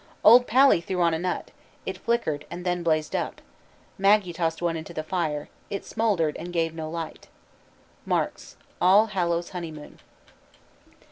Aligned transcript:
"Old 0.23 0.47
Pally 0.47 0.81
threw 0.81 0.99
on 1.03 1.13
a 1.13 1.19
nut. 1.19 1.51
It 1.85 1.99
flickered 1.99 2.47
and 2.49 2.65
then 2.65 2.81
blazed 2.81 3.15
up. 3.15 3.39
Maggee 3.99 4.33
tossed 4.33 4.59
one 4.59 4.75
into 4.75 4.95
the 4.95 5.03
fire. 5.03 5.47
It 5.69 5.85
smouldered 5.85 6.35
and 6.37 6.51
gave 6.51 6.73
no 6.73 6.89
light." 6.89 7.27
MARKS: 8.03 8.55
_All 8.81 9.09
Hallows 9.11 9.49
Honeymoon. 9.51 9.99